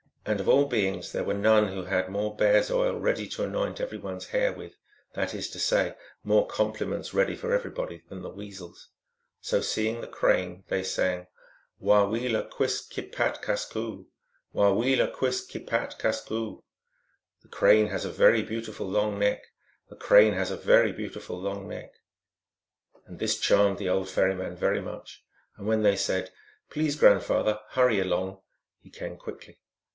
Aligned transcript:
And 0.25 0.39
of 0.39 0.49
all 0.49 0.65
beings 0.65 1.11
there 1.11 1.23
were 1.23 1.33
none 1.33 1.67
who 1.73 1.85
had 1.85 2.09
more 2.09 2.35
bear 2.35 2.57
s 2.57 2.71
oil 2.71 2.95
ready 2.95 3.27
to 3.29 3.43
anoint 3.43 3.79
every 3.81 3.97
one 3.97 4.15
s 4.15 4.27
hair 4.27 4.53
with 4.53 4.73
that 5.13 5.33
is 5.35 5.49
to 5.51 5.59
say, 5.59 5.95
more 6.23 6.47
compliments 6.47 7.13
ready 7.13 7.35
for 7.35 7.53
everybody 7.53 8.03
than 8.09 8.21
the 8.21 8.29
Weasels. 8.29 8.89
So, 9.41 9.61
seeing 9.61 10.01
the 10.01 10.07
Crane, 10.07 10.63
they 10.69 10.83
sang:" 10.83 11.27
Wa 11.87 12.05
wela 12.07 12.49
quis 12.49 12.81
kip 12.81 13.11
pat 13.13 13.41
kasqu, 13.43 14.07
Wa 14.53 14.71
wela 14.71 15.11
quis 15.11 15.45
kip 15.45 15.67
pat 15.67 15.97
kasqu." 15.99 16.59
(P.) 16.59 16.63
The 17.43 17.47
Crane 17.49 17.87
has 17.87 18.05
a 18.05 18.11
very 18.11 18.41
beautiful 18.41 18.87
long 18.87 19.19
neck, 19.19 19.43
The 19.89 19.95
Crane 19.95 20.33
has 20.33 20.49
a 20.49 20.57
very 20.57 20.91
beautiful 20.91 21.39
long 21.39 21.67
neck. 21.67 21.93
This 23.07 23.39
charmed 23.39 23.77
the 23.77 23.89
old 23.89 24.09
ferryman 24.09 24.55
very 24.55 24.81
much, 24.81 25.23
and 25.57 25.67
when 25.67 25.83
they 25.83 25.95
said," 25.95 26.31
Please, 26.71 26.95
grandfather, 26.95 27.59
hurry 27.71 27.99
along," 27.99 28.41
he 28.79 28.89
came 28.89 29.17
quickly. 29.17 29.59